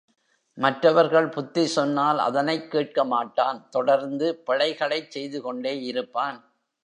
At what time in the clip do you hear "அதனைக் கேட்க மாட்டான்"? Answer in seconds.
2.19-3.69